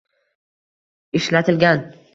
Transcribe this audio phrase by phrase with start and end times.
[1.21, 1.89] ishlatilgan